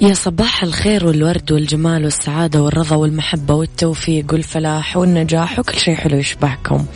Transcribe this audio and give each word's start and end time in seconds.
يا 0.00 0.14
صباح 0.14 0.62
الخير 0.62 1.06
والورد 1.06 1.52
والجمال 1.52 2.04
والسعادة 2.04 2.62
والرضا 2.62 2.96
والمحبة 2.96 3.54
والتوفيق 3.54 4.32
والفلاح 4.32 4.96
والنجاح 4.96 5.58
وكل 5.58 5.78
شيء 5.78 5.94
حلو 5.94 6.16
يشبهكم. 6.16 6.86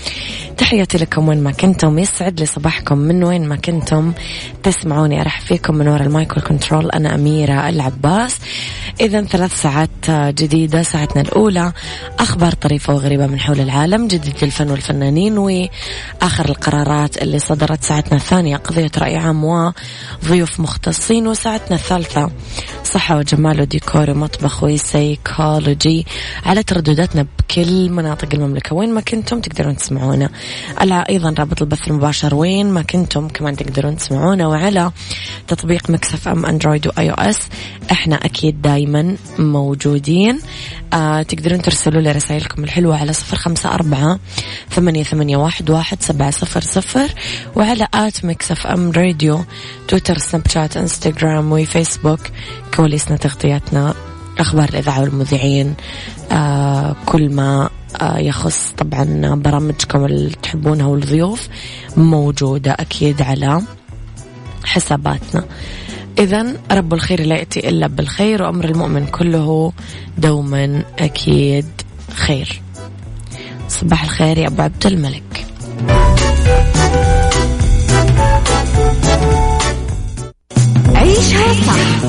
تحياتي 0.57 0.99
لكم 0.99 1.29
وين 1.29 1.43
ما 1.43 1.53
كنتم. 1.53 1.99
يسعد 1.99 2.41
لي 2.41 2.47
صباحكم. 2.47 2.99
من 2.99 3.25
وين 3.25 3.49
ما 3.49 3.57
كنتم 3.57 4.13
تسمعوني 4.63 5.21
أرحب 5.21 5.43
فيكم 5.43 5.75
من 5.75 5.89
وراء 5.89 6.07
ال 6.07 6.13
mic 6.13 6.31
وال 6.31 6.43
control 6.43 6.91
أنا 6.91 7.15
أميرة 7.15 7.69
العباس. 7.69 8.39
إذا 9.03 9.23
ثلاث 9.23 9.63
ساعات 9.63 10.11
جديدة 10.11 10.83
ساعتنا 10.83 11.23
الأولى. 11.23 11.73
أخبار 12.19 12.53
طريفة 12.53 12.95
وغريبة 12.95 13.27
من 13.27 13.41
حول 13.41 13.61
العالم 13.61 14.07
جديد 14.07 14.35
الفن 14.43 14.71
والفنانين 14.71 15.39
وآخر 15.39 16.49
القرارات 16.49 17.23
اللي 17.23 17.39
صدرت 17.39 17.85
ساعتنا 17.85 18.17
الثانية. 18.17 18.57
قضية 18.57 18.91
رأي 18.99 19.17
عام 19.17 19.45
وضيوف 20.25 20.61
مختصين 20.61 21.27
وساعتنا 21.27 21.77
الثالثة 21.77 22.31
صحة 22.85 23.17
وجمال 23.17 23.61
وديكور 23.61 24.11
ومطبخ 24.11 24.63
وسيكولوجي 24.63 26.07
على 26.47 26.63
تردداتنا 26.63 27.27
بكل 27.39 27.91
مناطق 27.91 28.29
المملكة. 28.35 28.77
وين 28.77 28.95
ما 28.95 29.01
كنتم 29.01 29.41
تقدرون 29.41 29.77
تسمعونا. 29.77 30.31
على 30.79 31.05
أيضا 31.09 31.35
رابط 31.39 31.63
البث 31.63 31.89
المباشر 31.89 32.35
وين 32.35 32.71
ما 32.71 32.83
كنتم 32.83 33.29
كمان 33.29 33.57
تقدرون 33.57 33.97
تسمعونا 33.97 34.47
وعلى 34.47 34.93
تطبيق 35.49 35.91
Mix 35.91 36.29
FM 36.29 36.47
Android 36.47 36.87
و 36.87 37.11
iOS. 37.11 37.39
إحنا 37.93 38.17
أكيد 38.17 38.63
دايما 38.63 38.92
موجودين. 39.39 40.41
آه 40.93 41.23
تقدرون 41.23 41.63
ترسلوا 41.63 42.03
لي 42.03 42.13
رسائلكم 42.13 42.65
الحلوة 42.65 42.97
على 43.01 43.13
صفر 43.13 43.37
خمسة 43.37 43.75
أربعة 43.75 44.19
ثمانية, 44.71 45.05
ثمانية 45.05 45.37
واحد, 45.37 45.71
واحد 45.71 46.03
سبعة 46.03 46.31
صفر 46.31 46.61
صفر 46.61 47.09
وعلى 47.57 47.89
at 47.95 48.25
Mix 48.25 48.67
FM 48.67 48.91
Radio 48.91 49.45
تويتر 49.89 50.19
سناب 50.19 50.49
شات 50.49 50.77
إنستغرام 50.77 51.53
وفيسبوك. 51.53 52.21
كواليسنا 52.77 53.17
تغطياتنا 53.17 53.95
أخبار 54.39 54.69
الإذاعة 54.69 55.01
والمذيعين. 55.01 55.75
آه 56.33 56.97
كل 57.07 57.31
ما 57.31 57.71
آه 58.01 58.19
يخص 58.19 58.73
طبعا 58.79 59.35
برامجكم 59.35 60.05
اللي 60.05 60.35
تحبونها 60.43 60.87
والضيوف 60.87 61.49
موجودة 61.97 62.73
أكيد 62.73 63.23
على 63.23 63.63
حساباتنا. 64.65 65.45
إذا 66.19 66.47
رب 66.73 66.95
الخير 66.95 67.23
لا 67.27 67.37
يأتي 67.37 67.69
إلا 67.69 67.87
بالخير 67.87 68.43
وأمر 68.43 68.65
المؤمن 68.65 69.07
كله 69.07 69.73
دوما 70.19 70.83
أكيد 70.99 71.67
خير. 72.15 72.63
صباح 73.69 74.05
الخير 74.05 74.39
يا 74.39 74.47
أبو 74.47 74.63
عبد 74.63 74.87
الملك. 74.87 75.47
عيشها 80.95 81.55
صح 81.67 82.05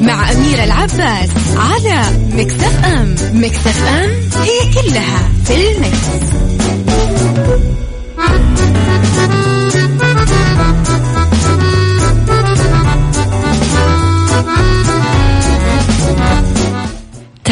مع 0.00 0.32
أميرة 0.32 0.64
العباس 0.64 1.30
على 1.56 2.02
Mix 2.32 2.63
FM 2.63 2.84
Mix 2.84 3.14
FM 3.32 3.51
it's 3.51 3.88
all 3.88 5.28
in 5.44 5.54
the 5.72 5.87
mix. 5.87 6.08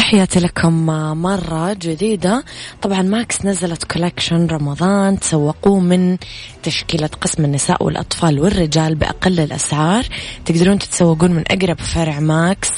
تحياتي 0.07 0.39
لكم 0.39 0.85
مرة 1.21 1.73
جديدة. 1.73 2.43
طبعا 2.81 3.01
ماكس 3.01 3.45
نزلت 3.45 3.83
collection 3.83 4.47
رمضان 4.47 5.19
تسوقوه 5.19 5.79
من 5.79 6.17
تشكيلة 6.63 7.09
قسم 7.21 7.45
النساء 7.45 7.83
والأطفال 7.83 8.39
والرجال 8.39 8.95
بأقل 8.95 9.39
الأسعار. 9.39 10.05
تقدرون 10.45 10.79
تتسوقون 10.79 11.31
من 11.31 11.43
أقرب 11.51 11.79
فرع 11.79 12.19
ماكس 12.19 12.69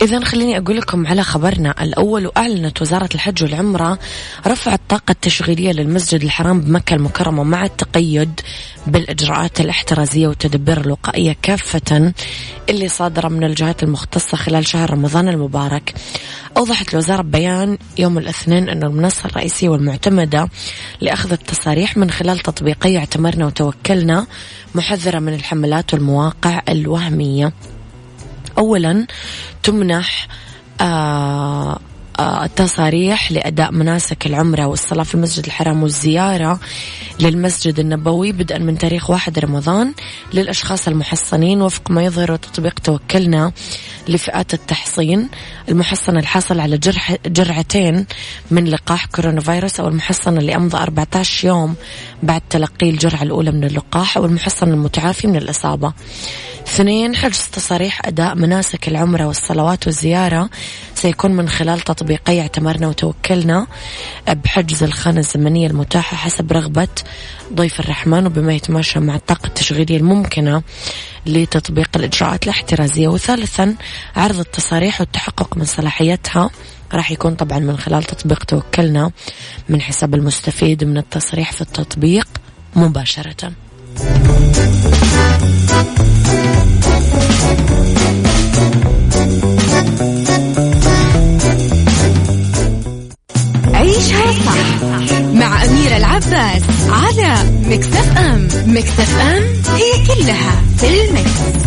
إذا 0.06 0.24
خليني 0.24 0.58
أقول 0.58 0.78
لكم 0.78 1.08
على 1.08 1.24
خبرنا. 1.24 1.84
الأول 1.84 2.28
وأعلنت 2.28 2.82
وزارة 2.82 3.10
الحج 3.16 3.44
والعمرة 3.44 4.00
رفع 4.48 4.74
الطاقة 4.74 5.12
التشغيلية 5.12 5.72
للمسجد 5.72 6.24
الحرام 6.24 6.62
بمكة 6.62 6.94
المكرمة 6.94 7.44
مع 7.44 7.64
التقيد 7.64 8.42
بالإجراءات 8.88 9.62
الاحترازية 9.62 10.28
والتدبير 10.28 10.82
الوقائية 10.82 11.36
كافة 11.42 12.14
اللي 12.70 12.88
صادرة 12.88 13.28
من 13.28 13.44
الجهات 13.44 13.84
المختصة 13.84 14.38
خلال 14.38 14.68
شهر 14.68 14.92
رمضان 14.92 15.28
المبارك. 15.30 15.94
أوضحت 16.58 16.94
الوزارة 16.94 17.22
ببيان 17.22 17.78
يوم 17.98 18.18
الاثنين 18.18 18.70
أن 18.70 18.84
المنصة 18.84 19.26
الرئيسية 19.26 19.70
والمعتمدة 19.70 20.50
لأخذ 21.02 21.32
التصاريح 21.32 21.98
من 21.98 22.12
خلال 22.12 22.40
تطبيقي 22.40 22.98
اعتمرنا 22.98 23.46
وتوكلنا 23.46 24.28
محذرة 24.76 25.20
من 25.20 25.34
الحملات 25.34 25.94
والمواقع 25.94 26.62
الوهمية. 26.70 27.54
أولا 28.58 29.08
تمنح 29.64 30.28
آه 30.82 31.80
التصاريح 32.20 33.32
لأداء 33.32 33.72
مناسك 33.72 34.26
العمرة 34.26 34.66
والصلاة 34.66 35.04
في 35.04 35.16
المسجد 35.16 35.46
الحرام 35.46 35.84
والزيارة 35.84 36.60
للمسجد 37.20 37.80
النبوي 37.80 38.32
بدءا 38.32 38.58
من 38.58 38.78
تاريخ 38.78 39.10
واحد 39.10 39.40
رمضان 39.40 39.94
للأشخاص 40.34 40.88
المحصنين 40.88 41.62
وفق 41.62 41.92
ما 41.92 42.04
يظهر 42.04 42.36
تطبيق 42.36 42.80
توكلنا. 42.80 43.52
لفئات 44.08 44.54
التحصين 44.54 45.30
المحصن 45.70 46.18
الحاصل 46.18 46.60
على 46.60 46.78
جرح 46.78 47.16
جرعتين 47.26 48.06
من 48.52 48.68
لقاح 48.68 49.06
كورونا 49.06 49.42
فيروس 49.42 49.80
أو 49.80 49.88
المحصن 49.88 50.38
اللي 50.38 50.56
أمضى 50.56 50.78
14 50.78 51.48
يوم 51.48 51.76
بعد 52.24 52.42
تلقي 52.50 52.90
الجرعة 52.90 53.24
الأولى 53.24 53.52
من 53.52 53.64
اللقاح 53.64 54.18
أو 54.18 54.26
المحصن 54.26 54.68
المتعافي 54.68 55.28
من 55.28 55.36
الإصابة. 55.36 55.94
اثنين 56.68 57.16
حجز 57.16 57.50
تصاريح 57.54 58.06
أداء 58.06 58.36
مناسك 58.36 58.88
العمرة 58.88 59.26
والصلوات 59.26 59.88
والزيارة 59.88 60.50
سيكون 60.96 61.31
من 61.31 61.50
خلال 61.50 61.80
تطبيقي 61.80 62.42
اعتمرنا 62.42 62.88
وتوكلنا 62.88 63.68
بحجز 64.28 64.84
الخانة 64.84 65.19
الزمنية 65.19 65.68
المتاحة 65.68 66.18
حسب 66.18 66.51
رغبة 66.51 66.88
ضيف 67.54 67.80
الرحمن 67.80 68.25
وبما 68.25 68.54
يتماشى 68.54 69.00
مع 69.00 69.16
الطاقة 69.16 69.48
التشغيلية 69.48 69.98
الممكنة 69.98 70.63
لتطبيق 71.25 71.89
الإجراءات 71.95 72.44
الاحترازية. 72.44 73.07
وثالثا 73.07 73.75
عرض 74.16 74.39
التصاريح 74.39 75.01
والتحقق 75.01 75.57
من 75.57 75.66
صلاحيتها. 75.66 76.50
راح 76.94 77.12
يكون 77.12 77.36
طبعا 77.36 77.60
من 77.60 77.77
خلال 77.77 78.04
تطبيق 78.04 78.44
توكلنا 78.44 79.12
من 79.69 79.81
حساب 79.81 80.16
المستفيد 80.16 80.83
من 80.83 80.98
التصريح 80.98 81.51
في 81.51 81.62
التطبيق 81.62 82.27
مباشرة. 82.75 83.51
عيشها 93.74 94.31
صح. 94.45 94.64
مع 95.65 95.71
أميرة 95.71 95.97
العباس 95.97 96.63
على 96.89 97.50
مكتف 97.65 98.17
أم 98.17 98.47
مكتف 98.65 99.19
أم 99.19 99.44
هي 99.75 100.06
كلها 100.07 100.62
في 100.77 101.01
المكس. 101.01 101.65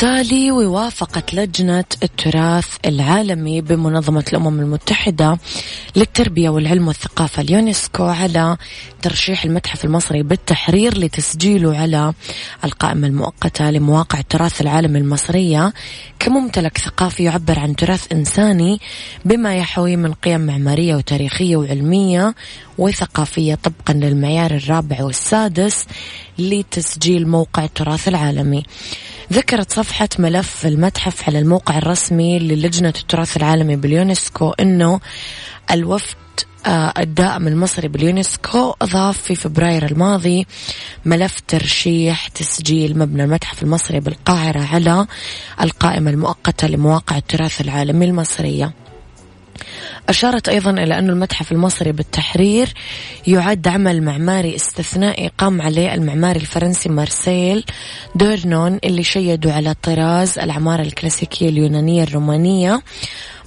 لخبرنا 0.00 0.20
التالي 0.20 0.50
ووافقت 0.50 1.34
لجنة 1.34 1.84
التراث 2.02 2.76
العالمي 2.86 3.60
بمنظمة 3.60 4.24
الأمم 4.32 4.60
المتحدة 4.60 5.38
للتربية 5.96 6.48
والعلم 6.48 6.88
والثقافة 6.88 7.42
اليونسكو 7.42 8.04
على 8.04 8.56
ترشيح 9.02 9.44
المتحف 9.44 9.84
المصري 9.84 10.22
بالتحرير 10.22 10.98
لتسجيله 10.98 11.78
على 11.78 12.12
القائمة 12.64 13.06
المؤقتة 13.06 13.70
لمواقع 13.70 14.18
التراث 14.18 14.60
العالمي 14.60 14.98
المصرية 14.98 15.72
كممتلك 16.18 16.78
ثقافي 16.78 17.24
يعبر 17.24 17.58
عن 17.58 17.76
تراث 17.76 18.12
إنساني 18.12 18.80
بما 19.24 19.56
يحوي 19.56 19.96
من 19.96 20.12
قيم 20.12 20.40
معمارية 20.40 20.96
وتاريخية 20.96 21.56
وعلمية 21.56 22.34
وثقافية 22.80 23.54
طبقا 23.54 23.94
للمعيار 23.94 24.50
الرابع 24.50 25.02
والسادس 25.02 25.86
لتسجيل 26.38 27.28
موقع 27.28 27.64
التراث 27.64 28.08
العالمي. 28.08 28.62
ذكرت 29.32 29.72
صفحة 29.72 30.08
ملف 30.18 30.66
المتحف 30.66 31.28
على 31.28 31.38
الموقع 31.38 31.78
الرسمي 31.78 32.38
للجنة 32.38 32.94
التراث 33.00 33.36
العالمي 33.36 33.76
باليونسكو 33.76 34.50
أنه 34.50 35.00
الوفد 35.70 36.16
آه، 36.66 36.92
الدائم 36.98 37.48
المصري 37.48 37.88
باليونسكو 37.88 38.74
أضاف 38.82 39.22
في 39.22 39.34
فبراير 39.34 39.90
الماضي 39.90 40.46
ملف 41.04 41.40
ترشيح 41.48 42.28
تسجيل 42.28 42.98
مبنى 42.98 43.24
المتحف 43.24 43.62
المصري 43.62 44.00
بالقاهرة 44.00 44.60
على 44.60 45.06
القائمة 45.60 46.10
المؤقتة 46.10 46.68
لمواقع 46.68 47.16
التراث 47.16 47.60
العالمي 47.60 48.04
المصرية. 48.04 48.79
أشارت 50.10 50.48
أيضا 50.48 50.70
إلى 50.70 50.98
أن 50.98 51.10
المتحف 51.10 51.52
المصري 51.52 51.92
بالتحرير 51.92 52.74
يعد 53.26 53.68
عمل 53.68 54.02
معماري 54.02 54.56
استثنائي 54.56 55.30
قام 55.38 55.62
عليه 55.62 55.94
المعماري 55.94 56.40
الفرنسي 56.40 56.88
مارسيل 56.88 57.64
دورنون 58.14 58.78
اللي 58.84 59.02
شيدوا 59.02 59.52
على 59.52 59.74
طراز 59.82 60.38
العمارة 60.38 60.82
الكلاسيكية 60.82 61.48
اليونانية 61.48 62.02
الرومانية 62.02 62.82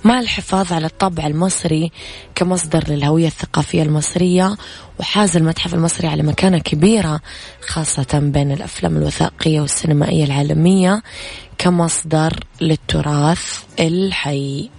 مع 0.03 0.19
الحفاظ 0.19 0.73
على 0.73 0.85
الطابع 0.85 1.27
المصري 1.27 1.91
كمصدر 2.35 2.83
للهوية 2.87 3.27
الثقافية 3.27 3.83
المصرية 3.83 4.57
وحاز 4.99 5.37
المتحف 5.37 5.73
المصري 5.73 6.07
على 6.07 6.23
مكانة 6.23 6.57
كبيرة 6.59 7.19
خاصة 7.67 8.19
بين 8.19 8.51
الأفلام 8.51 8.97
الوثائقية 8.97 9.61
والسينمائية 9.61 10.23
العالمية 10.23 11.03
كمصدر 11.57 12.39
للتراث 12.61 13.63
الحي. 13.79 14.69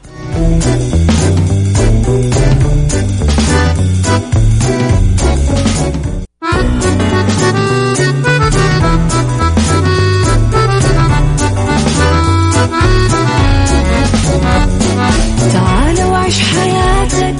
تعال 15.52 16.02
وعيش 16.04 16.38
حياتك 16.40 17.34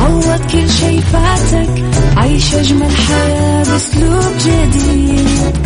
عوض 0.00 0.40
كل 0.52 0.70
شي 0.70 1.00
فاتك 1.00 1.84
عيش 2.16 2.54
أجمل 2.54 2.90
حياة 2.96 3.64
بأسلوب 3.64 4.32
جديد. 4.38 5.56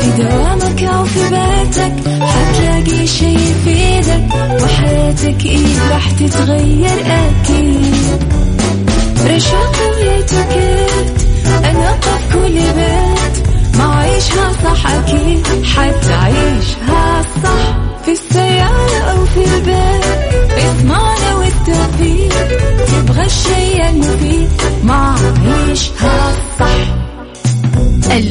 في 0.00 0.22
دوامك 0.22 0.82
أو 0.82 1.04
في 1.04 1.20
بيتك 1.30 1.92
حتلاقي 2.20 3.06
شي 3.06 3.34
يفيدك 3.34 4.34
وحياتك 4.62 5.46
إيه 5.46 5.90
راح 5.90 6.10
تتغير 6.10 7.00
أكيد. 7.06 7.23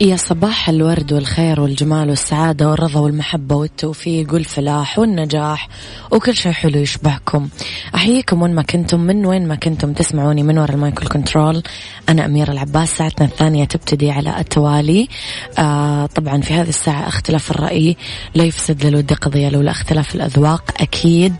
يا 0.00 0.16
صباح 0.16 0.68
الورد 0.68 1.12
والخير 1.12 1.60
والجمال 1.60 2.08
والسعادة 2.10 2.70
والرضا 2.70 3.00
والمحبة 3.00 3.56
والتوفيق 3.56 4.34
والفلاح 4.34 4.98
والنجاح 4.98 5.68
وكل 6.10 6.34
شيء 6.34 6.52
حلو 6.52 6.80
يشبهكم. 6.80 7.48
أحييكم 7.94 8.42
وين 8.42 8.54
ما 8.54 8.62
كنتم 8.62 9.00
من 9.00 9.26
وين 9.26 9.48
ما 9.48 9.54
كنتم 9.54 9.92
تسمعوني 9.92 10.42
من 10.42 10.58
وراء 10.58 10.74
ال 10.74 10.79
mic 10.79 10.95
وال 10.95 11.06
control 11.06 11.62
أنا 12.08 12.24
أميرة 12.24 12.52
العباس 12.52 12.96
ساعتنا 12.96 13.26
الثانية 13.26 13.64
تبتدي 13.64 14.10
على 14.10 14.40
التوالي. 14.40 15.08
آه 15.58 16.06
طبعا 16.06 16.40
في 16.40 16.54
هذه 16.54 16.68
الساعة 16.68 17.08
اختلاف 17.08 17.50
الرأي 17.50 17.96
لا 18.34 18.44
يفسد 18.44 18.86
للود 18.86 19.12
قضية 19.12 19.48
لولا 19.48 19.70
اختلاف 19.70 20.14
الأذواق. 20.14 20.70
أكيد 20.80 21.34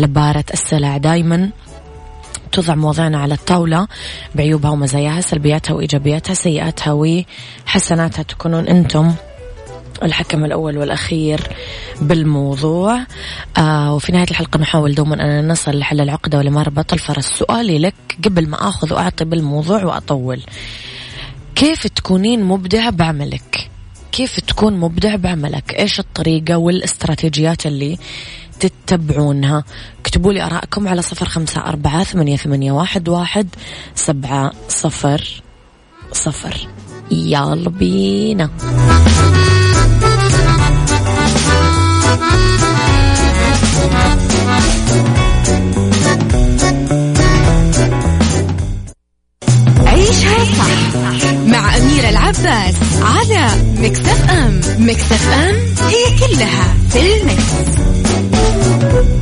لبارة 0.00 0.44
السلع 0.54 0.96
دايما. 0.96 1.50
توضع 2.52 2.74
مواضيعنا 2.74 3.18
على 3.18 3.34
الطاولة 3.34 3.88
بعيوبها 4.34 4.70
ومزاياها 4.70 5.20
سلبياتها 5.20 5.74
وإيجابياتها 5.74 6.34
سيئاتها 6.34 6.92
وحسناتها 6.92 8.22
تكونون 8.22 8.68
أنتم 8.68 9.14
الحكم 10.02 10.44
الأول 10.44 10.78
والأخير 10.78 11.40
بالموضوع. 12.00 13.06
آه 13.58 13.94
وفي 13.94 14.12
نهاية 14.12 14.30
الحلقة 14.30 14.58
نحاول 14.58 14.94
دوما 14.94 15.22
أن 15.24 15.48
نصل 15.48 15.78
لحل 15.78 16.00
العقدة 16.00 16.38
ولما 16.38 16.62
ربط 16.62 16.92
الفرس 16.92 17.26
سؤالي 17.26 17.78
لك 17.78 17.94
قبل 18.24 18.48
ما 18.48 18.68
أخذ 18.68 18.94
وأعطي 18.94 19.24
بالموضوع 19.24 19.84
وأطول. 19.84 20.42
كيف 21.54 21.86
تكونين 21.86 22.44
مبدعة 22.44 22.90
بعملك؟ 22.90 23.70
كيف 24.12 24.40
تكون 24.40 24.80
مبدع 24.80 25.16
بعملك؟ 25.16 25.74
إيش 25.78 26.00
الطريقة 26.00 26.56
والإستراتيجيات 26.56 27.66
اللي 27.66 27.98
تتبعونها. 28.60 29.64
اكتبوا 30.00 30.32
لي 30.32 30.42
أراءكم 30.42 30.88
على 30.88 31.02
صفر 31.02 31.26
خمسة 31.28 31.60
أربعة 31.60 32.04
ثمانية, 32.04 32.36
ثمانية 32.36 32.72
واحد, 32.72 33.08
واحد 33.08 33.48
سبعة 33.94 34.52
صفر 34.68 35.42
صفر. 36.12 36.68
يلا 37.10 37.70
بينا. 37.70 38.50
عيشها 49.86 50.44
صح 50.44 51.32
مع 51.46 51.76
أميرة 51.76 52.08
العباس 52.08 52.74
على 53.02 53.48
مكتف 53.78 54.30
أم. 54.30 54.60
مكتف 54.78 55.28
أم 55.28 55.54
هي 55.88 56.18
كلها 56.18 56.74
في 56.90 57.20
المكس. 57.20 57.99
اليوم 58.82 59.20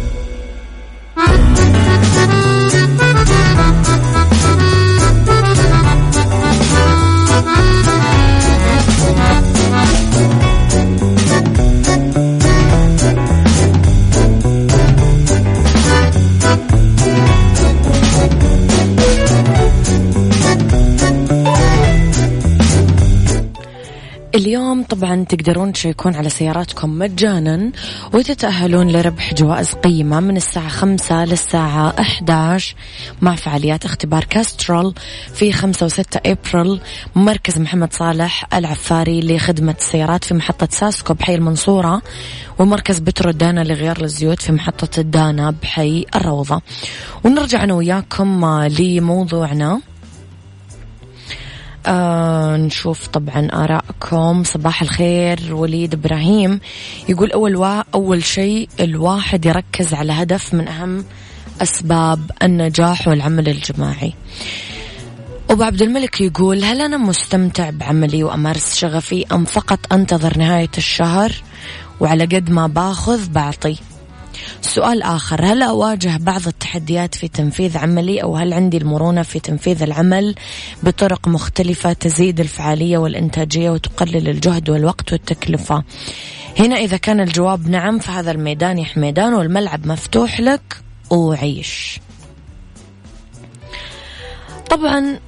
طبعا 24.88 25.25
تقدرون 25.25 25.73
تشيكون 25.73 26.14
على 26.14 26.28
سياراتكم 26.28 26.99
مجانا 26.99 27.73
وتتأهلون 28.14 28.90
لربح 28.90 29.35
جوائز 29.35 29.75
قيمة 29.75 30.21
من 30.21 30.37
الساعة 30.37 30.68
خمسة 30.68 31.25
للساعة 31.25 31.95
11 32.00 32.75
مع 33.23 33.35
فعاليات 33.35 33.85
اختبار 33.85 34.25
كاسترول 34.25 34.95
في 35.35 35.52
خمسة 35.52 35.87
وستة 35.87 36.21
أبريل. 36.33 36.80
مركز 37.16 37.59
محمد 37.59 37.92
صالح 37.92 38.54
العفاري 38.54 39.21
لخدمة 39.21 39.75
السيارات 39.78 40.25
في 40.25 40.35
محطة 40.35 40.68
ساسكو 40.71 41.14
بحي 41.14 41.35
المنصورة 41.35 42.02
ومركز 42.59 42.99
بترو 42.99 43.30
دانا 43.30 43.61
لغيار 43.61 44.02
الزيوت 44.02 44.42
في 44.42 44.52
محطة 44.52 45.00
الدانا 45.00 45.54
بحي 45.62 46.07
الروضة. 46.14 46.62
ونرجع 47.25 47.64
أنا 47.64 47.75
وياكم 47.75 48.45
لموضوعنا. 48.78 49.80
آه 51.88 52.57
نشوف 52.57 53.07
طبعا 53.07 53.49
آراءكم 53.52 54.45
صباح 54.45 54.83
الخير 54.83 55.54
وليد 55.54 55.95
إبراهيم. 55.95 56.61
يقول 57.09 57.33
أول 57.33 57.57
وا 57.57 57.83
أول 57.95 58.25
شيء 58.25 58.68
الواحد 58.80 59.47
يركز 59.47 59.95
على 59.95 60.12
هدف 60.12 60.54
من 60.54 60.68
أهم 60.68 61.04
أسباب 61.62 62.30
النجاح 62.42 63.09
والعمل 63.09 63.49
الجماعي. 63.49 64.14
أبو 65.50 65.62
عبد 65.62 65.83
الملك 65.83 66.21
يقول 66.21 66.64
هل 66.64 66.80
أنا 66.80 66.97
مستمتع 66.97 67.71
بعملي 67.71 68.25
وأمارس 68.25 68.76
شغفي 68.76 69.25
أم 69.33 69.45
فقط 69.45 69.92
أنتظر 69.92 70.38
نهاية 70.38 70.71
الشهر؟ 70.78 71.33
وعلى 72.00 72.25
قد 72.25 72.50
ما 72.50 72.66
باخذ 72.66 73.28
بعطي. 73.30 73.76
سؤال 74.61 75.02
آخر. 75.02 75.45
هل 75.45 75.62
أواجه 75.62 76.16
بعض 76.21 76.47
التحديات 76.47 77.14
في 77.14 77.28
تنفيذ 77.28 77.78
عملي؟ 77.78 78.23
أو 78.23 78.37
هل 78.37 78.52
عندي 78.52 78.76
المرونة 78.76 79.23
في 79.23 79.40
تنفيذ 79.40 79.83
العمل 79.83 80.35
بطرق 80.83 81.28
مختلفة 81.28 81.92
تزيد 81.92 82.40
الفعالية 82.40 82.99
والإنتاجية 82.99 83.71
وتقلل 83.71 84.28
الجهد 84.28 84.71
والوقت 84.71 85.12
والتكلفة؟ 85.12 85.85
هنا 86.59 86.76
إذا 86.76 86.97
كان 86.97 87.21
الجواب 87.21 87.68
نعم 87.68 87.99
فهذا 87.99 88.30
الميدان 88.30 88.78
يا 88.78 88.85
حميدان 88.85 89.35
والملعب 89.35 89.87
مفتوح 89.87 90.40
لك. 90.40 90.83
وعيش 91.11 92.00
طبعا 94.71 95.18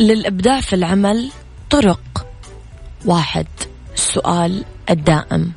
للإبداع 0.00 0.60
في 0.60 0.72
العمل 0.76 1.30
طرق. 1.70 2.26
واحد 3.04 3.46
السؤال 3.94 4.64
الدائم. 4.90 5.52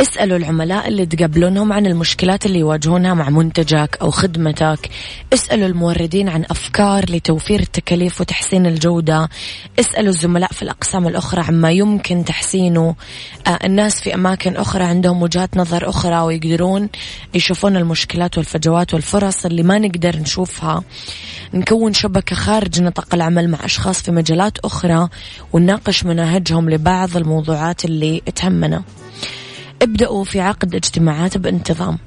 اسألوا 0.00 0.36
العملاء 0.36 0.88
اللي 0.88 1.06
تقابلونهم 1.06 1.72
عن 1.72 1.86
المشكلات 1.86 2.46
اللي 2.46 2.58
يواجهونها 2.58 3.14
مع 3.14 3.30
منتجك 3.30 3.98
أو 4.02 4.10
خدمتك. 4.10 4.90
اسألوا 5.32 5.66
الموردين 5.66 6.28
عن 6.28 6.44
أفكار 6.50 7.10
لتوفير 7.10 7.60
التكاليف 7.60 8.20
وتحسين 8.20 8.66
الجودة. 8.66 9.28
اسألوا 9.80 10.08
الزملاء 10.08 10.52
في 10.52 10.62
الأقسام 10.62 11.06
الأخرى 11.06 11.42
عما 11.42 11.70
يمكن 11.70 12.24
تحسينه. 12.24 12.94
آه 13.46 13.58
الناس 13.64 14.00
في 14.00 14.14
أماكن 14.14 14.56
أخرى 14.56 14.84
عندهم 14.84 15.22
وجهات 15.22 15.56
نظر 15.56 15.88
أخرى 15.88 16.20
ويقدرون 16.20 16.88
يشوفون 17.34 17.76
المشكلات 17.76 18.38
والفجوات 18.38 18.94
والفرص 18.94 19.46
اللي 19.46 19.62
ما 19.62 19.78
نقدر 19.78 20.16
نشوفها. 20.16 20.82
نكون 21.54 21.92
شبكة 21.92 22.36
خارج 22.36 22.82
نطاق 22.82 23.14
العمل 23.14 23.48
مع 23.50 23.58
أشخاص 23.64 24.02
في 24.02 24.12
مجالات 24.12 24.58
أخرى 24.58 25.08
ونناقش 25.52 26.04
مناهجهم 26.04 26.70
لبعض 26.70 27.16
الموضوعات 27.16 27.84
اللي 27.84 28.22
تهمنا. 28.34 28.82
ابدأوا 29.82 30.24
في 30.24 30.40
عقد 30.40 30.74
اجتماعات 30.74 31.38
بانتظام. 31.38 31.98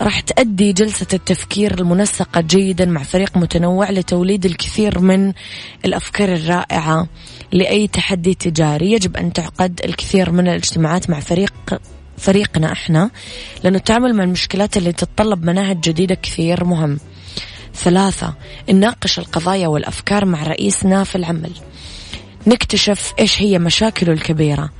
راح 0.00 0.20
تأدي 0.20 0.72
جلسة 0.72 1.06
التفكير 1.12 1.78
المنسقة 1.78 2.40
جيدا 2.40 2.84
مع 2.84 3.02
فريق 3.02 3.36
متنوع 3.36 3.90
لتوليد 3.90 4.46
الكثير 4.46 4.98
من 4.98 5.32
الأفكار 5.84 6.32
الرائعة 6.32 7.08
لأي 7.52 7.86
تحدي 7.86 8.34
تجاري. 8.34 8.92
يجب 8.92 9.16
أن 9.16 9.32
تعقد 9.32 9.80
الكثير 9.84 10.32
من 10.32 10.48
الاجتماعات 10.48 11.10
مع 11.10 11.20
فريق 11.20 11.54
فريقنا 12.18 12.72
إحنا 12.72 13.10
لأنه 13.64 13.78
التعامل 13.78 14.14
مع 14.14 14.24
المشكلات 14.24 14.76
اللي 14.76 14.92
تتطلب 14.92 15.44
مناهج 15.44 15.80
جديدة 15.80 16.14
كثير 16.14 16.64
مهم. 16.64 16.98
ثلاثة 17.74 18.34
نناقش 18.70 19.18
القضايا 19.18 19.68
والأفكار 19.68 20.24
مع 20.24 20.42
رئيسنا 20.42 21.04
في 21.04 21.16
العمل. 21.16 21.50
نكتشف 22.46 23.14
إيش 23.18 23.42
هي 23.42 23.58
مشاكله 23.58 24.12
الكبيرة 24.12 24.70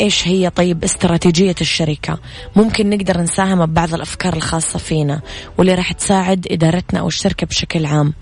إيش 0.00 0.28
هي 0.28 0.50
طيب 0.50 0.84
استراتيجية 0.84 1.54
الشركة. 1.60 2.18
ممكن 2.56 2.90
نقدر 2.90 3.20
نساهم 3.20 3.66
ببعض 3.66 3.94
الأفكار 3.94 4.36
الخاصة 4.36 4.78
فينا 4.78 5.20
واللي 5.58 5.74
راح 5.74 5.92
تساعد 5.92 6.46
إدارتنا 6.50 7.00
أو 7.00 7.08
الشركة 7.08 7.46
بشكل 7.46 7.86
عام. 7.86 8.14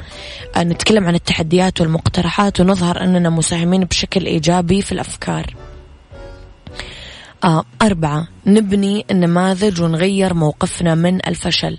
آه، 0.57 0.63
نتكلم 0.63 1.05
عن 1.07 1.15
التحديات 1.15 1.81
والمقترحات 1.81 2.61
ونظهر 2.61 3.01
أننا 3.01 3.31
مساهمين 3.31 3.85
بشكل 3.85 4.27
إيجابي 4.27 4.83
في 4.83 4.93
الأفكار. 4.93 5.55
آه 7.45 7.65
أربعة 7.83 8.29
نبني 8.47 9.05
النماذج 9.11 9.83
ونغير 9.83 10.35
موقفنا 10.35 10.95
من 10.95 11.27
الفشل. 11.27 11.79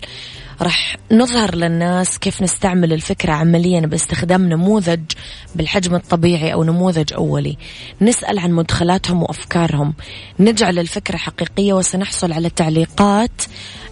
راح 0.64 0.98
نظهر 1.12 1.56
للناس 1.56 2.20
كيف 2.20 2.42
نستعمل 2.42 2.94
الفكرة 2.94 3.34
عمليا 3.34 3.80
باستخدام 3.80 4.50
نموذج 4.50 5.02
بالحجم 5.56 5.96
الطبيعي 5.96 6.54
أو 6.54 6.64
نموذج 6.64 7.14
أولي. 7.14 7.58
نسأل 8.02 8.40
عن 8.40 8.52
مدخلاتهم 8.52 9.24
وأفكارهم. 9.24 9.94
نجعل 10.40 10.80
الفكرة 10.80 11.18
حقيقية 11.18 11.74
وسنحصل 11.74 12.34
على 12.34 12.50
تعليقات 12.50 13.42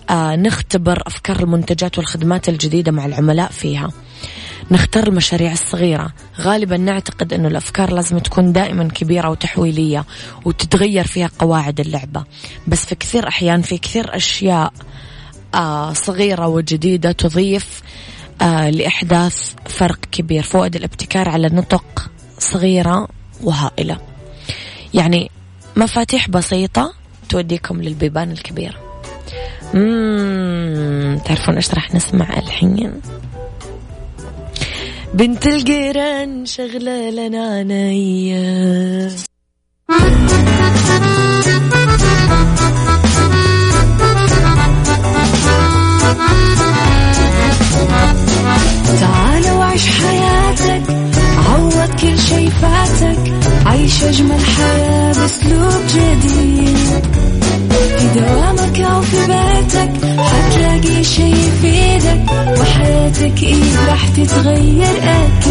آه 0.09 0.35
نختبر 0.35 1.03
أفكار 1.07 1.39
المنتجات 1.39 1.97
والخدمات 1.97 2.49
الجديدة 2.49 2.91
مع 2.91 3.05
العملاء 3.05 3.51
فيها. 3.51 3.89
نختار 4.71 5.07
المشاريع 5.07 5.51
الصغيرة. 5.51 6.13
غالبا 6.39 6.77
نعتقد 6.77 7.33
أنه 7.33 7.47
الأفكار 7.47 7.93
لازم 7.93 8.17
تكون 8.17 8.53
دائما 8.53 8.87
كبيرة 8.87 9.29
وتحويلية 9.29 10.05
وتتغير 10.45 11.07
فيها 11.07 11.29
قواعد 11.39 11.79
اللعبة. 11.79 12.23
بس 12.67 12.85
في 12.85 12.95
كثير 12.95 13.27
أحيان 13.27 13.61
في 13.61 13.77
كثير 13.77 14.15
أشياء 14.15 14.73
صغيرة 15.93 16.47
وجديدة 16.47 17.11
تضيف 17.11 17.81
آه 18.41 18.69
لإحداث 18.69 19.53
فرق 19.65 19.99
كبير. 20.11 20.43
فوائد 20.43 20.75
الابتكار 20.75 21.29
على 21.29 21.47
نطق 21.47 22.11
صغيرة 22.39 23.07
وهائلة. 23.43 23.97
يعني 24.93 25.31
مفاتيح 25.75 26.29
بسيطة 26.29 26.93
توديكم 27.29 27.81
للبيبان 27.81 28.31
الكبيرة 28.31 28.75
مم 29.73 31.19
تعرفون 31.25 31.55
إيش 31.55 31.73
راح 31.73 31.95
نسمع 31.95 32.37
الحين؟ 32.37 33.01
بنت 35.13 35.47
القيران 35.47 36.45
شغلة 36.45 37.09
لنا 37.09 37.63
نية. 37.63 39.11
تتغير 64.25 64.97
أكيد. 65.03 65.50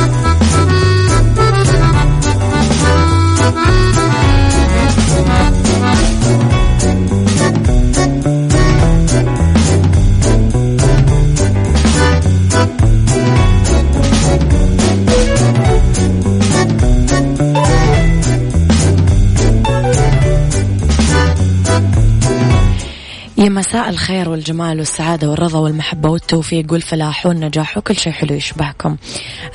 يا 23.41 23.49
مساء 23.49 23.89
الخير 23.89 24.29
والجمال 24.29 24.79
والسعادة 24.79 25.29
والرضا 25.29 25.59
والمحبة 25.59 26.09
والتوفيق 26.09 26.73
والفلاح 26.73 27.25
والنجاح 27.25 27.77
وكل 27.77 27.95
شيء 27.95 28.13
حلو 28.13 28.35
يشبهكم. 28.35 28.97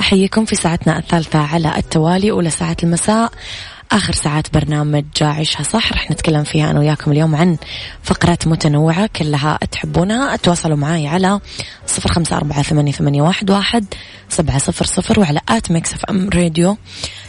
أحييكم 0.00 0.44
في 0.44 0.56
ساعتنا 0.56 0.98
الثالثة 0.98 1.38
على 1.38 1.76
التوالي. 1.76 2.30
أولى 2.30 2.50
ساعات 2.50 2.84
المساء 2.84 3.32
آخر 3.92 4.12
ساعات 4.12 4.54
برنامج 4.54 5.04
عيشها 5.20 5.62
صح. 5.62 5.92
رح 5.92 6.10
نتكلم 6.10 6.44
فيها 6.44 6.70
أنا 6.70 6.80
وياكم 6.80 7.12
اليوم 7.12 7.36
عن 7.36 7.56
فقرات 8.02 8.46
متنوعة 8.48 9.10
كلها 9.16 9.58
تحبونها. 9.70 10.34
اتواصلوا 10.34 10.76
معي 10.76 11.08
على 11.08 11.40
صفر 11.86 12.12
خمسة 12.12 12.36
أربعة 12.36 12.62
ثمانية 12.62 13.22
واحد 13.22 13.84
سبعة 14.28 14.58
صفر 14.58 14.84
صفر 14.84 15.20
وعلى 15.20 15.40
at 15.48 15.70
Mix 15.70 15.94
FM 15.94 16.30
Radio. 16.34 16.76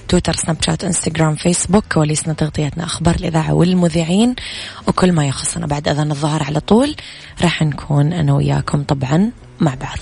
تويتر 0.08 0.36
سناب 0.36 0.58
شات 0.62 0.84
إنستغرام 0.84 1.36
فيسبوك 1.36 1.84
كواليسنا 1.94 2.34
تغطيتنا 2.34 2.84
أخبار 2.84 3.16
الإذاعة 3.16 3.54
والمذيعين 3.54 4.36
وكل 4.88 5.12
ما 5.12 5.28
يخصنا 5.28 5.68
بعد 5.68 5.88
أذان 5.88 6.12
الظهر 6.12 6.44
على 6.44 6.60
طول 6.60 6.96
راح 7.42 7.62
نكون 7.62 8.14
أنا 8.14 8.34
وياكم 8.34 8.84
طبعا 8.84 9.32
مع 9.60 9.74
بعض 9.76 9.98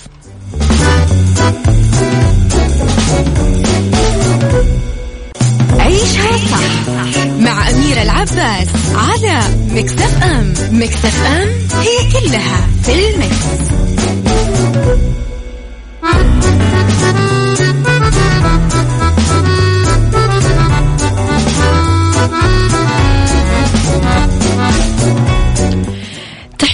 عيشها 5.79 6.37
صح 6.37 6.87
مع 7.39 7.69
أميرة 7.69 8.01
العباس 8.01 8.67
على 8.95 9.39
مكتف 9.69 10.23
أم 10.23 10.53
مكتف 10.71 11.25
أم 11.25 11.49
هي 11.79 12.11
كلها 12.11 12.67
في 12.83 13.09
المكس. 13.09 13.65
Thank 18.77 18.99
you. 18.99 19.04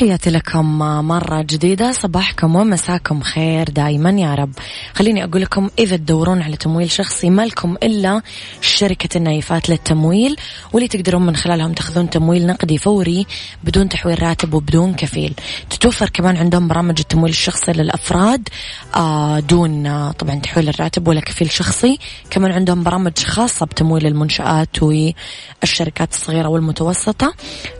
تحياتي 0.02 0.30
لكم 0.30 0.80
مرة 1.08 1.42
جديدة. 1.42 1.92
صباحكم 1.92 2.56
ومساكم 2.56 3.22
خير 3.22 3.70
دايما 3.70 4.10
يا 4.10 4.36
رب. 4.36 4.52
خليني 4.94 5.24
أقول 5.24 5.42
لكم 5.42 5.70
إذا 5.80 5.98
تدورون 5.98 6.42
على 6.42 6.58
تمويل 6.58 6.92
شخصي 6.92 7.30
ما 7.30 7.46
لكم 7.46 7.76
إلا 7.84 8.22
شركة 8.62 9.18
النايفات 9.18 9.70
للتمويل 9.70 10.36
واللي 10.74 10.88
تقدرون 10.88 11.26
من 11.26 11.36
خلالهم 11.36 11.74
تاخذون 11.74 12.10
تمويل 12.10 12.48
نقدي 12.48 12.78
فوري 12.78 13.26
بدون 13.64 13.90
تحويل 13.90 14.24
راتب 14.24 14.54
وبدون 14.54 14.94
كفيل. 14.94 15.34
تتوفر 15.70 16.10
كمان 16.10 16.38
عندهم 16.38 16.68
برامج 16.68 17.00
التمويل 17.00 17.32
الشخصي 17.32 17.72
للأفراد 17.72 18.50
آه، 18.96 19.40
دون 19.40 19.88
آه، 19.88 20.12
طبعا 20.12 20.36
تحويل 20.36 20.70
الراتب 20.70 21.08
ولا 21.08 21.22
كفيل 21.22 21.52
شخصي. 21.52 22.00
كمان 22.30 22.52
عندهم 22.52 22.84
برامج 22.84 23.18
خاصة 23.20 23.66
بتمويل 23.66 24.08
المنشآت 24.08 24.84
والشركات 24.84 26.14
الصغيرة 26.14 26.48
والمتوسطة. 26.48 27.34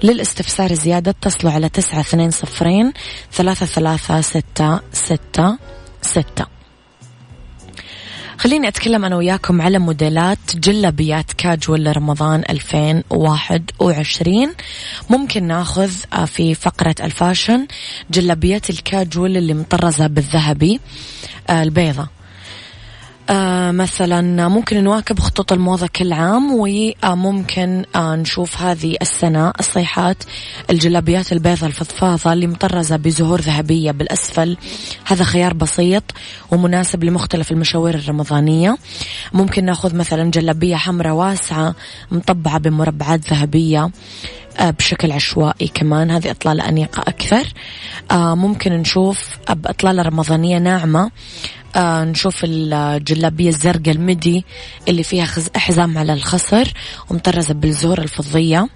للاستفسار 0.04 0.74
زيادة 0.74 1.12
اتصلوا 1.12 1.52
على 1.52 1.70
تسعة 1.70 2.02
اثنين 2.12 2.32
صفرين 2.32 2.94
ثلاثة 3.32 3.66
ثلاثة 3.66 4.22
ستة 4.22 4.80
ستة 4.94 5.58
ستة. 6.02 6.46
خليني 8.38 8.68
أتكلم 8.68 9.06
أنا 9.06 9.16
وياكم 9.16 9.62
على 9.62 9.80
موديلات 9.80 10.56
جلبيات 10.56 11.34
كاجوال 11.34 11.84
لرمضان 11.84 12.44
2021 12.50 14.54
ممكن 15.10 15.44
ناخذ 15.44 15.92
آه، 16.14 16.26
في 16.26 16.56
فقرة 16.56 16.96
الفاشن 17.04 17.68
جلبيات 18.10 18.70
الكاجوال 18.70 19.38
اللي 19.38 19.54
مطرزة 19.54 20.08
بالذهبي 20.08 20.80
آه، 21.50 21.64
البيضة. 21.64 22.08
آه 23.30 23.72
مثلا 23.72 24.48
ممكن 24.48 24.84
نواكب 24.84 25.20
خطوط 25.20 25.52
الموضة 25.52 25.88
كل 25.96 26.14
عام 26.14 26.52
وممكن 26.52 27.86
آه 27.96 28.16
نشوف 28.16 28.62
هذه 28.62 28.96
السنة 29.02 29.54
الصيحات 29.60 30.24
الجلابيات 30.70 31.32
البيضة 31.32 31.68
الفضفاضة 31.68 32.34
اللي 32.34 32.48
مطرزة 32.48 32.96
بزهور 32.96 33.42
ذهبية 33.42 33.92
بالأسفل. 33.92 34.58
هذا 35.06 35.24
خيار 35.24 35.54
بسيط 35.54 36.04
ومناسب 36.52 37.04
لمختلف 37.04 37.52
المشاوير 37.52 37.96
الرمضانية. 37.96 38.78
ممكن 39.34 39.66
نأخذ 39.66 39.96
مثلا 39.96 40.32
جلابية 40.32 40.76
حمراء 40.76 41.14
واسعة 41.14 41.76
مطبعة 42.12 42.58
بمربعات 42.58 43.34
ذهبية 43.34 43.90
آه، 44.60 44.70
بشكل 44.70 45.12
عشوائي 45.12 45.68
كمان. 45.68 46.12
هذه 46.12 46.32
إطلالة 46.32 46.70
أنيقة 46.70 47.02
أكثر. 47.02 47.54
ممكن 48.12 48.72
نشوف 48.72 49.38
بإطلالة 49.50 50.02
رمضانية 50.02 50.58
ناعمة 50.58 51.12
آه 51.76 52.04
نشوف 52.04 52.42
الجلابية 52.44 53.50
الزرقاء 53.50 53.96
المدي 53.96 54.46
اللي 54.88 55.04
فيها 55.04 55.28
حزام 55.56 55.98
على 55.98 56.14
الخصر 56.14 56.74
ومطرزة 57.10 57.54
بالزهور 57.54 57.98
الفضية 58.02 58.68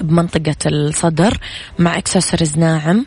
بمنطقة 0.00 0.56
الصدر 0.66 1.38
مع 1.78 1.98
اكسسوارز 1.98 2.58
ناعم. 2.58 3.06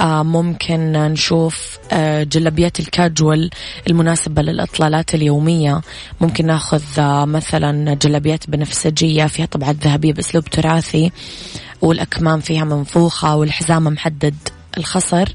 آه 0.00 0.22
ممكن 0.22 0.92
نشوف 0.92 1.78
آه 1.92 2.22
جلابيات 2.22 2.80
الكاجوال 2.80 3.50
المناسبة 3.90 4.42
للإطلالات 4.42 5.14
اليومية. 5.14 5.80
ممكن 6.20 6.46
ناخذ 6.46 6.82
آه 6.98 7.24
مثلا 7.24 7.94
جلابيات 7.94 8.50
بنفسجية 8.50 9.26
فيها 9.26 9.46
طبعات 9.46 9.76
ذهبية 9.76 10.12
بأسلوب 10.12 10.44
تراثي 10.44 11.12
والأكمام 11.82 12.40
فيها 12.40 12.64
منفوخة 12.64 13.36
والحزام 13.36 13.84
محدد 13.84 14.34
الخصر. 14.78 15.28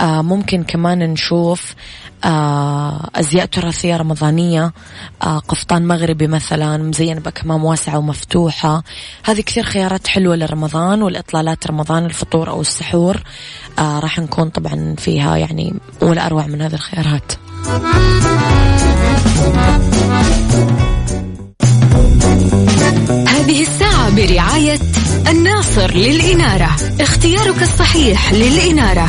آه 0.00 0.22
ممكن 0.22 0.62
كمان 0.64 0.98
نشوف 0.98 1.74
أزياء 2.24 3.46
تراثية 3.46 3.96
رمضانية 3.96 4.72
آه 5.22 5.38
قفطان 5.38 5.86
مغربي 5.86 6.26
مثلا 6.26 6.76
مزين 6.76 7.18
بأكمام 7.18 7.64
واسعة 7.64 7.98
ومفتوحة. 7.98 8.82
هذه 9.24 9.40
كثير 9.40 9.64
خيارات 9.64 10.06
حلوة 10.06 10.36
لرمضان 10.36 11.02
والإطلالات 11.02 11.66
رمضان 11.66 12.04
الفطور 12.04 12.50
أو 12.50 12.60
السحور. 12.60 13.22
آه 13.78 13.98
راح 13.98 14.18
نكون 14.18 14.48
طبعا 14.48 14.94
فيها 14.98 15.36
يعني 15.36 15.74
ولا 16.02 16.26
أروع 16.26 16.46
من 16.46 16.62
هذه 16.62 16.74
الخيارات. 16.74 17.32
هذه 23.28 23.62
الساعة 23.62 24.16
برعاية 24.16 24.78
الناصر 25.28 25.90
للإنارة. 25.94 26.76
اختيارك 27.00 27.62
الصحيح 27.62 28.32
للإنارة. 28.32 29.08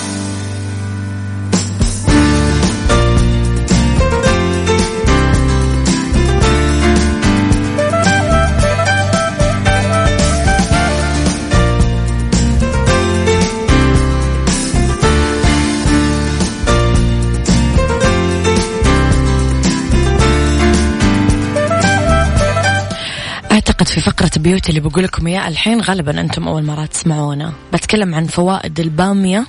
أعتقد 23.81 23.93
في 23.93 24.01
فقرة 24.01 24.31
beauty 24.37 24.69
اللي 24.69 24.79
بقول 24.79 25.03
لكم 25.03 25.27
إياه 25.27 25.47
الحين 25.47 25.81
غالبا 25.81 26.21
أنتم 26.21 26.47
أول 26.47 26.63
مرة 26.63 26.85
تسمعونا. 26.85 27.53
بتكلم 27.73 28.15
عن 28.15 28.25
فوائد 28.25 28.79
البامية 28.79 29.45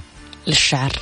للشعر. 0.47 0.93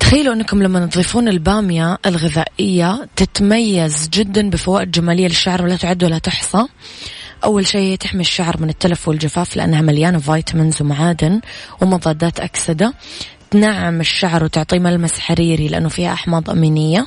تخيلوا 0.00 0.34
أنكم 0.34 0.62
لما 0.62 0.86
تضيفون 0.86 1.28
البامية 1.28 1.98
الغذائية 2.06 3.08
تتميز 3.16 4.08
جدا 4.08 4.50
بفوائد 4.50 4.90
جمالية 4.90 5.28
للشعر 5.28 5.62
ولا 5.62 5.76
تعد 5.76 6.04
ولا 6.04 6.18
تحصى. 6.18 6.66
أول 7.44 7.66
شيء 7.66 7.96
تحمي 7.96 8.20
الشعر 8.20 8.60
من 8.60 8.68
التلف 8.68 9.08
والجفاف 9.08 9.56
لأنها 9.56 9.80
مليانة 9.80 10.18
vitamins 10.18 10.82
ومعادن 10.82 11.40
ومضادات 11.80 12.40
أكسدة. 12.40 12.94
تنعم 13.52 14.00
الشعر 14.00 14.44
وتعطيه 14.44 14.78
ملمس 14.78 15.18
حريري 15.18 15.68
لأنه 15.68 15.88
فيها 15.88 16.12
أحماض 16.12 16.50
أمينية. 16.50 17.06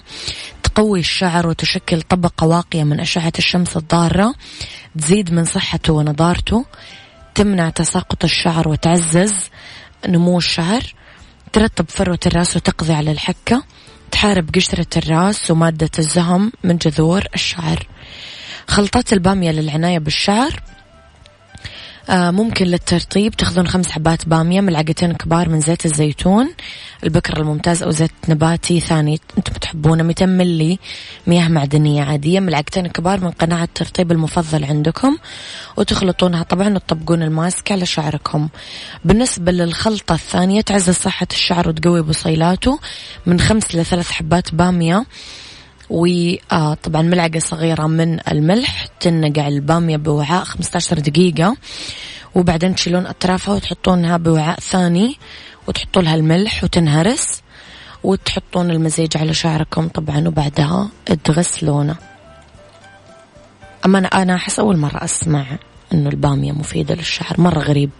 تقوي 0.63 0.99
الشعر 0.99 1.47
وتشكل 1.47 2.01
طبقة 2.01 2.47
واقية 2.47 2.83
من 2.83 2.99
أشعة 2.99 3.33
الشمس 3.37 3.77
الضارة. 3.77 4.35
تزيد 4.99 5.33
من 5.33 5.45
صحته 5.45 5.93
ونضارته. 5.93 6.65
تمنع 7.35 7.69
تساقط 7.69 8.23
الشعر 8.23 8.67
وتعزز 8.67 9.33
نمو 10.07 10.37
الشعر. 10.37 10.93
ترطب 11.53 11.89
فروة 11.89 12.19
الرأس 12.25 12.55
وتقضي 12.55 12.93
على 12.93 13.11
الحكة. 13.11 13.63
تحارب 14.11 14.49
قشرة 14.55 14.87
الرأس 14.97 15.51
ومادة 15.51 15.91
الزهم 15.99 16.51
من 16.63 16.77
جذور 16.77 17.23
الشعر. 17.35 17.87
خلطات 18.67 19.13
البامية 19.13 19.51
للعناية 19.51 19.99
بالشعر. 19.99 20.63
ممكن 22.09 22.65
للترطيب 22.65 23.35
تاخذون 23.35 23.67
خمس 23.67 23.91
حبات 23.91 24.27
بامية 24.27 24.61
ملعقتين 24.61 25.13
كبار 25.13 25.49
من 25.49 25.61
زيت 25.61 25.85
الزيتون 25.85 26.49
البكر 27.03 27.37
الممتاز 27.37 27.83
أو 27.83 27.91
زيت 27.91 28.11
نباتي 28.29 28.79
ثاني 28.79 29.19
أنتم 29.37 29.53
تحبونه 29.53 30.03
200 30.03 30.25
ملي 30.25 30.79
مياه 31.27 31.47
معدنية 31.47 32.03
عادية 32.03 32.39
ملعقتين 32.39 32.87
كبار 32.87 33.19
من 33.19 33.31
قناع 33.31 33.63
الترطيب 33.63 34.11
المفضل 34.11 34.65
عندكم 34.65 35.17
وتخلطونها. 35.77 36.43
طبعا 36.43 36.69
وتطبقون 36.69 37.23
الماسك 37.23 37.71
على 37.71 37.85
شعركم. 37.85 38.49
بالنسبة 39.05 39.51
للخلطة 39.51 40.15
الثانية 40.15 40.61
تعزز 40.61 40.95
صحة 40.95 41.27
الشعر 41.31 41.69
وتقوي 41.69 42.01
بصيلاته. 42.01 42.79
من 43.25 43.39
خمس 43.39 43.75
لثلاث 43.75 44.11
حبات 44.11 44.55
بامية 44.55 45.05
وطبعا 45.89 47.01
ملعقة 47.01 47.39
صغيرة 47.39 47.87
من 47.87 48.19
الملح 48.31 48.85
تنقع 48.99 49.47
البامية 49.47 49.97
بوعاء 49.97 50.43
15 50.43 50.99
دقيقة. 50.99 51.57
وبعدين 52.35 52.75
تشيلون 52.75 53.05
أطرافها 53.05 53.55
وتحطونها 53.55 54.17
بوعاء 54.17 54.59
ثاني 54.59 55.17
وتحطوا 55.67 56.01
لها 56.01 56.15
الملح 56.15 56.63
وتنهرس 56.63 57.41
وتحطون 58.03 58.71
المزيج 58.71 59.17
على 59.17 59.33
شعركم 59.33 59.87
طبعا 59.87 60.27
وبعدها 60.27 60.89
تغسلونه. 61.23 61.95
أما 63.85 63.99
أنا 63.99 64.07
أنا 64.07 64.35
أحس 64.35 64.59
أول 64.59 64.77
مرة 64.77 65.03
أسمع 65.03 65.45
إنه 65.93 66.09
البامية 66.09 66.51
مفيدة 66.51 66.95
للشعر 66.95 67.41
مرة 67.41 67.59
غريب. 67.59 67.91